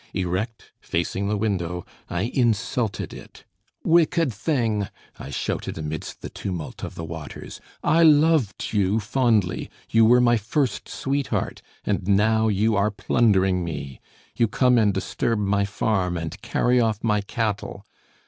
[0.15, 3.43] Erect, facing the window, I insulted it.
[3.83, 4.87] "Wicked thing!"
[5.19, 10.37] I shouted amidst the tumult of the waters, "I loved you fondly, you were my
[10.37, 14.01] first sweetheart, and now you are plundering me.
[14.35, 17.85] You come and disturb my farm, and carry off my cattle.